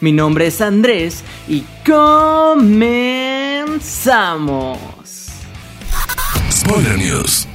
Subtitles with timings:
[0.00, 2.88] Mi nombre es Andrés y comenzamos.
[6.50, 7.46] Spoiler News.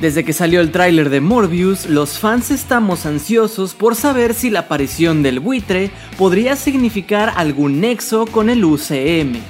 [0.00, 4.60] Desde que salió el tráiler de Morbius, los fans estamos ansiosos por saber si la
[4.60, 9.40] aparición del buitre podría significar algún nexo con el UCM.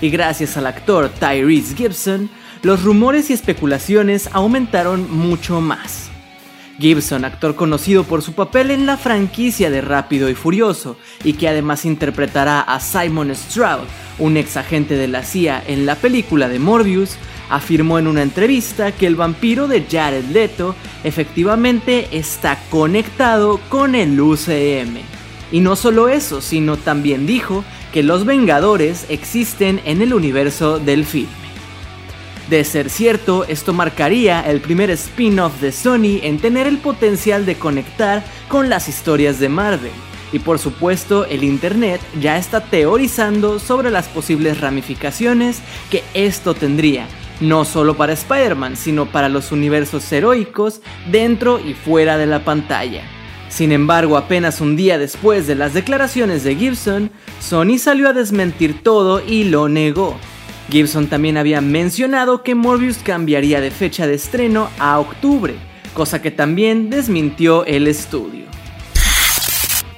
[0.00, 2.30] Y gracias al actor Tyrese Gibson,
[2.62, 6.11] los rumores y especulaciones aumentaron mucho más.
[6.82, 11.48] Gibson, actor conocido por su papel en la franquicia de Rápido y Furioso, y que
[11.48, 13.86] además interpretará a Simon Stroud,
[14.18, 17.16] un ex agente de la CIA en la película de Morbius,
[17.48, 20.74] afirmó en una entrevista que el vampiro de Jared Leto
[21.04, 24.96] efectivamente está conectado con el UCM.
[25.52, 31.04] Y no solo eso, sino también dijo que los Vengadores existen en el universo del
[31.04, 31.41] film.
[32.52, 37.54] De ser cierto, esto marcaría el primer spin-off de Sony en tener el potencial de
[37.54, 39.90] conectar con las historias de Marvel.
[40.34, 47.06] Y por supuesto, el Internet ya está teorizando sobre las posibles ramificaciones que esto tendría,
[47.40, 53.02] no solo para Spider-Man, sino para los universos heroicos dentro y fuera de la pantalla.
[53.48, 58.82] Sin embargo, apenas un día después de las declaraciones de Gibson, Sony salió a desmentir
[58.82, 60.18] todo y lo negó.
[60.70, 65.54] Gibson también había mencionado que Morbius cambiaría de fecha de estreno a octubre,
[65.94, 68.46] cosa que también desmintió el estudio.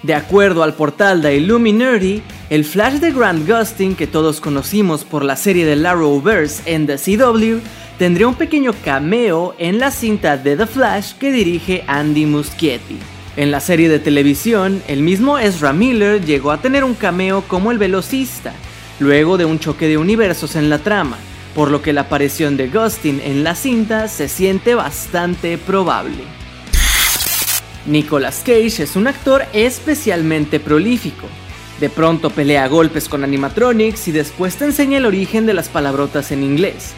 [0.02, 5.24] De acuerdo al portal de Illuminati, el Flash de Grant Gustin, que todos conocimos por
[5.24, 7.60] la serie de Arrowverse en The CW,
[7.98, 12.98] tendría un pequeño cameo en la cinta de The Flash que dirige Andy Muschietti.
[13.36, 17.72] En la serie de televisión, el mismo Ezra Miller llegó a tener un cameo como
[17.72, 18.53] el velocista,
[18.99, 21.19] luego de un choque de universos en la trama,
[21.55, 26.25] por lo que la aparición de Gustin en la cinta se siente bastante probable.
[27.87, 31.27] Nicolas Cage es un actor especialmente prolífico.
[31.81, 35.69] De pronto pelea a golpes con animatronics y después te enseña el origen de las
[35.69, 36.93] palabrotas en inglés.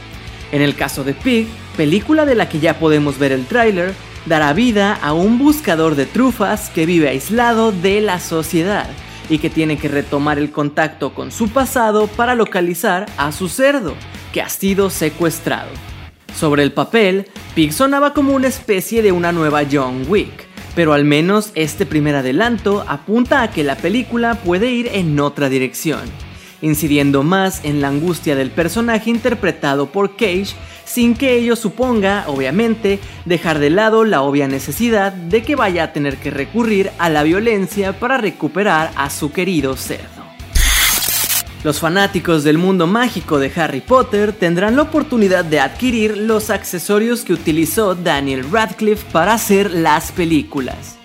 [0.53, 3.95] En el caso de Pig, película de la que ya podemos ver el tráiler,
[4.27, 8.89] dará vida a un buscador de trufas que vive aislado de la sociedad
[9.28, 13.94] y que tiene que retomar el contacto con su pasado para localizar a su cerdo,
[14.32, 15.70] que ha sido secuestrado.
[16.34, 21.04] Sobre el papel, Pig sonaba como una especie de una nueva John Wick, pero al
[21.04, 26.03] menos este primer adelanto apunta a que la película puede ir en otra dirección,
[26.62, 33.00] incidiendo más en la angustia del personaje interpretado por Cage sin que ello suponga, obviamente,
[33.25, 37.22] dejar de lado la obvia necesidad de que vaya a tener que recurrir a la
[37.25, 40.25] violencia para recuperar a su querido cerdo.
[41.65, 47.25] Los fanáticos del mundo mágico de Harry Potter tendrán la oportunidad de adquirir los accesorios
[47.25, 50.97] que utilizó Daniel Radcliffe para hacer las películas.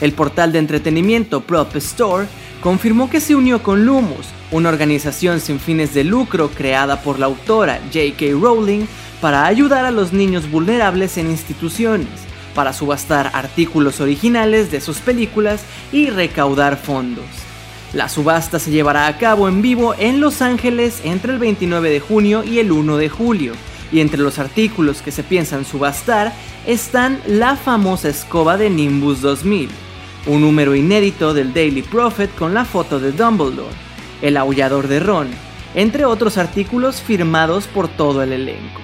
[0.00, 2.28] El portal de entretenimiento Prop Store
[2.60, 7.26] confirmó que se unió con Lumos, una organización sin fines de lucro creada por la
[7.26, 8.26] autora J.K.
[8.40, 8.86] Rowling
[9.20, 12.08] para ayudar a los niños vulnerables en instituciones,
[12.54, 17.24] para subastar artículos originales de sus películas y recaudar fondos.
[17.92, 22.00] La subasta se llevará a cabo en vivo en Los Ángeles entre el 29 de
[22.00, 23.52] junio y el 1 de julio,
[23.90, 26.34] y entre los artículos que se piensan subastar
[26.66, 29.70] están la famosa escoba de Nimbus 2000,
[30.26, 33.74] un número inédito del Daily Prophet con la foto de Dumbledore,
[34.22, 35.28] el aullador de Ron,
[35.74, 38.80] entre otros artículos firmados por todo el elenco.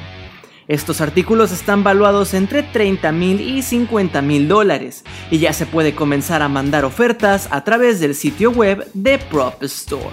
[0.67, 5.95] Estos artículos están valuados entre 30 mil y 50 mil dólares y ya se puede
[5.95, 10.09] comenzar a mandar ofertas a través del sitio web de Prop Store.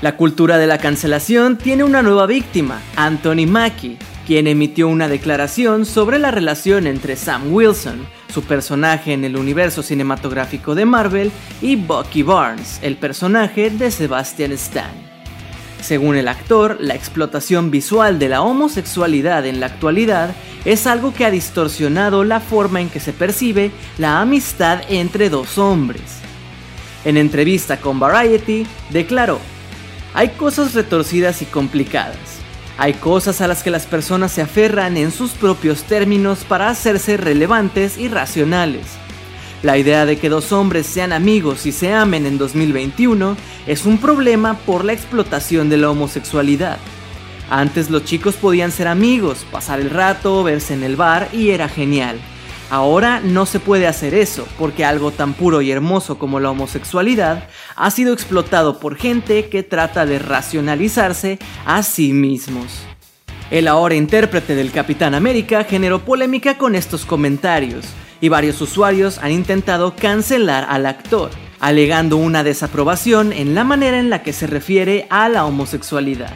[0.00, 5.86] La cultura de la cancelación tiene una nueva víctima, Anthony Mackie, quien emitió una declaración
[5.86, 11.32] sobre la relación entre Sam Wilson, su personaje en el universo cinematográfico de Marvel,
[11.62, 14.92] y Bucky Barnes, el personaje de Sebastian Stan.
[15.80, 20.34] Según el actor, la explotación visual de la homosexualidad en la actualidad
[20.66, 25.56] es algo que ha distorsionado la forma en que se percibe la amistad entre dos
[25.56, 26.18] hombres.
[27.06, 29.40] En entrevista con Variety, declaró,
[30.12, 32.37] hay cosas retorcidas y complicadas.
[32.80, 37.16] Hay cosas a las que las personas se aferran en sus propios términos para hacerse
[37.16, 38.86] relevantes y racionales.
[39.64, 43.36] La idea de que dos hombres sean amigos y se amen en 2021
[43.66, 46.78] es un problema por la explotación de la homosexualidad.
[47.50, 51.68] Antes los chicos podían ser amigos, pasar el rato, verse en el bar y era
[51.68, 52.20] genial.
[52.70, 57.48] Ahora no se puede hacer eso, porque algo tan puro y hermoso como la homosexualidad
[57.78, 62.80] ha sido explotado por gente que trata de racionalizarse a sí mismos.
[63.50, 67.86] El ahora intérprete del Capitán América generó polémica con estos comentarios,
[68.20, 71.30] y varios usuarios han intentado cancelar al actor,
[71.60, 76.34] alegando una desaprobación en la manera en la que se refiere a la homosexualidad.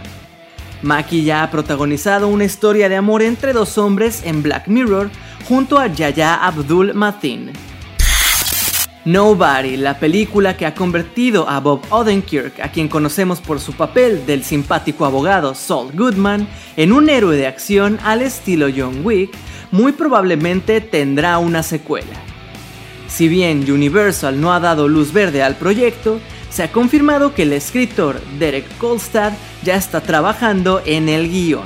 [0.82, 5.10] Maki ya ha protagonizado una historia de amor entre dos hombres en Black Mirror
[5.46, 7.52] junto a Yaya Abdul Mateen.
[9.04, 14.24] Nobody, la película que ha convertido a Bob Odenkirk, a quien conocemos por su papel
[14.26, 16.46] del simpático abogado Saul Goodman,
[16.76, 19.32] en un héroe de acción al estilo John Wick,
[19.72, 22.14] muy probablemente tendrá una secuela.
[23.08, 27.52] Si bien Universal no ha dado luz verde al proyecto, se ha confirmado que el
[27.54, 29.32] escritor Derek Kolstad
[29.64, 31.64] ya está trabajando en el guion.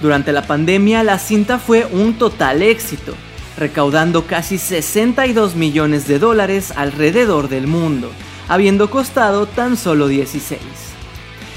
[0.00, 3.14] Durante la pandemia la cinta fue un total éxito,
[3.56, 8.10] recaudando casi 62 millones de dólares alrededor del mundo,
[8.48, 10.60] habiendo costado tan solo 16.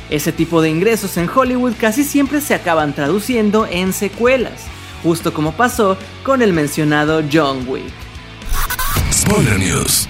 [0.09, 4.63] Ese tipo de ingresos en Hollywood casi siempre se acaban traduciendo en secuelas,
[5.03, 7.93] justo como pasó con el mencionado John Wick.
[9.59, 10.07] News.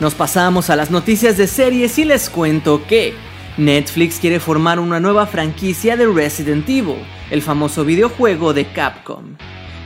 [0.00, 3.14] Nos pasamos a las noticias de series y les cuento que
[3.58, 9.36] Netflix quiere formar una nueva franquicia de Resident Evil, el famoso videojuego de Capcom.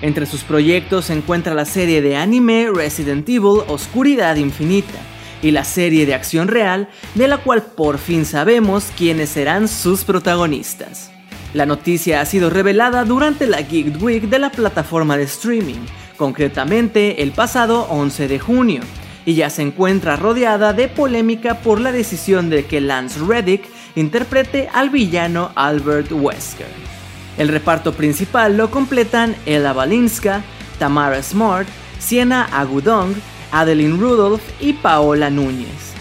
[0.02, 4.98] Entre sus proyectos se encuentra la serie de anime Resident Evil Oscuridad Infinita
[5.40, 10.02] y la serie de acción real de la cual por fin sabemos quiénes serán sus
[10.02, 11.12] protagonistas.
[11.54, 17.22] La noticia ha sido revelada durante la Geek Week de la plataforma de streaming, concretamente
[17.22, 18.80] el pasado 11 de junio,
[19.24, 23.62] y ya se encuentra rodeada de polémica por la decisión de que Lance Reddick
[23.94, 27.01] interprete al villano Albert Wesker.
[27.38, 30.42] El reparto principal lo completan Ella Balinska,
[30.78, 31.66] Tamara Smart,
[31.98, 33.14] Sienna Agudong,
[33.52, 35.92] Adeline Rudolph y Paola Núñez.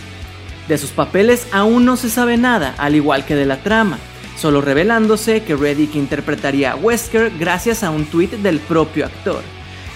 [0.68, 3.98] De sus papeles aún no se sabe nada, al igual que de la trama,
[4.38, 9.42] solo revelándose que Reddick interpretaría a Wesker gracias a un tuit del propio actor.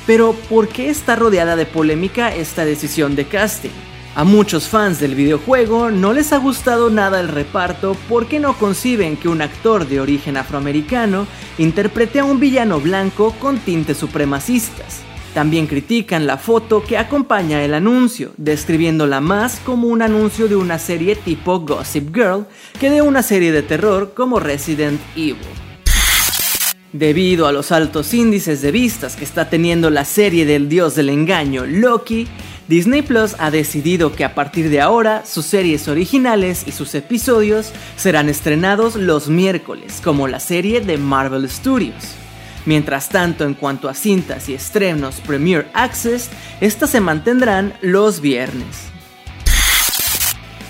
[0.06, 3.72] Pero, ¿por qué está rodeada de polémica esta decisión de casting?
[4.18, 9.18] A muchos fans del videojuego no les ha gustado nada el reparto porque no conciben
[9.18, 11.28] que un actor de origen afroamericano
[11.58, 15.02] interprete a un villano blanco con tintes supremacistas.
[15.34, 20.80] También critican la foto que acompaña el anuncio, describiéndola más como un anuncio de una
[20.80, 22.48] serie tipo Gossip Girl
[22.80, 25.36] que de una serie de terror como Resident Evil.
[26.94, 31.10] Debido a los altos índices de vistas que está teniendo la serie del dios del
[31.10, 32.26] engaño Loki,
[32.68, 37.72] Disney Plus ha decidido que a partir de ahora sus series originales y sus episodios
[37.96, 42.16] serán estrenados los miércoles, como la serie de Marvel Studios.
[42.66, 48.88] Mientras tanto, en cuanto a cintas y estrenos Premier Access, estas se mantendrán los viernes.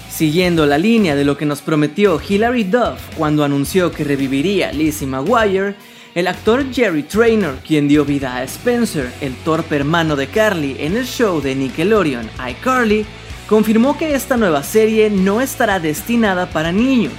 [0.09, 5.07] Siguiendo la línea de lo que nos prometió Hilary Duff cuando anunció que reviviría Lizzie
[5.07, 5.75] McGuire,
[6.15, 10.95] el actor Jerry Traynor, quien dio vida a Spencer, el torpe hermano de Carly, en
[10.95, 13.05] el show de Nickelodeon iCarly,
[13.49, 17.11] confirmó que esta nueva serie no estará destinada para niños,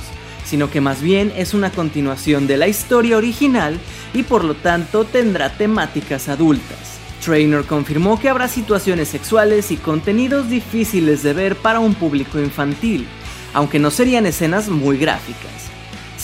[0.47, 3.79] sino que más bien es una continuación de la historia original
[4.15, 6.99] y por lo tanto tendrá temáticas adultas.
[7.23, 13.07] Traynor confirmó que habrá situaciones sexuales y contenidos difíciles de ver para un público infantil,
[13.53, 15.76] aunque no serían escenas muy gráficas.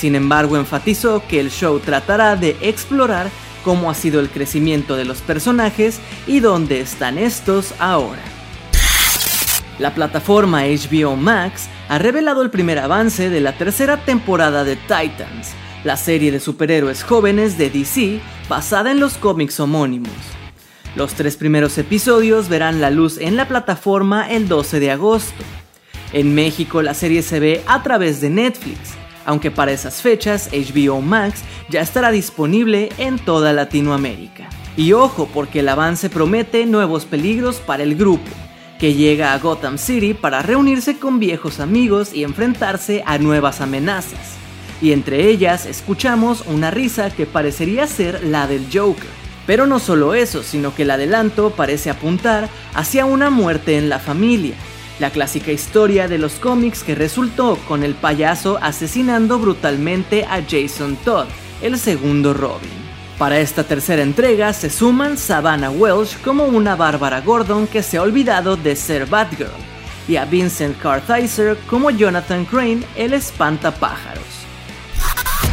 [0.03, 3.31] Sin embargo, enfatizó que el show tratará de explorar
[3.63, 8.21] cómo ha sido el crecimiento de los personajes y dónde están estos ahora.
[9.79, 15.53] La plataforma HBO Max ha revelado el primer avance de la tercera temporada de Titans,
[15.85, 20.11] la serie de superhéroes jóvenes de DC basada en los cómics homónimos.
[20.97, 25.45] Los tres primeros episodios verán la luz en la plataforma el 12 de agosto.
[26.13, 31.01] En México la serie se ve a través de Netflix, aunque para esas fechas HBO
[31.01, 34.49] Max ya estará disponible en toda Latinoamérica.
[34.77, 38.31] Y ojo porque el avance promete nuevos peligros para el grupo,
[38.79, 44.37] que llega a Gotham City para reunirse con viejos amigos y enfrentarse a nuevas amenazas.
[44.81, 49.23] Y entre ellas escuchamos una risa que parecería ser la del Joker.
[49.47, 53.99] Pero no solo eso, sino que el adelanto parece apuntar hacia una muerte en la
[53.99, 54.55] familia,
[55.03, 60.95] la clásica historia de los cómics que resultó con el payaso asesinando brutalmente a Jason
[61.05, 61.27] Todd,
[61.61, 62.71] el segundo Robin.
[63.19, 68.03] Para esta tercera entrega se suman Savannah Welsh como una Bárbara Gordon que se ha
[68.03, 69.51] olvidado de ser Batgirl,
[70.07, 74.23] y a Vincent Kartheiser como Jonathan Crane, el espantapájaros.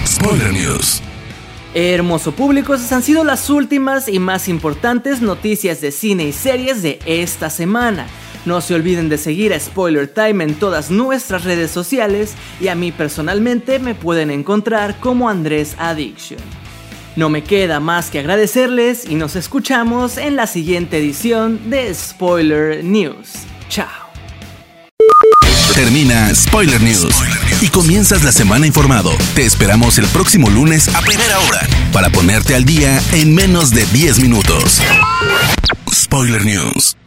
[0.06, 1.02] Spoiler News.
[1.74, 6.84] Hermoso público, esas han sido las últimas y más importantes noticias de cine y series
[6.84, 8.06] de esta semana.
[8.50, 12.74] No se olviden de seguir a Spoiler Time en todas nuestras redes sociales y a
[12.74, 16.40] mí personalmente me pueden encontrar como Andrés Addiction.
[17.16, 22.84] No me queda más que agradecerles y nos escuchamos en la siguiente edición de Spoiler
[22.84, 23.34] News.
[23.70, 24.10] Chao.
[25.76, 27.14] Termina Spoiler News
[27.62, 29.12] y comienzas la semana informado.
[29.36, 33.86] Te esperamos el próximo lunes a primera hora para ponerte al día en menos de
[33.86, 34.82] 10 minutos.
[35.94, 36.99] Spoiler News.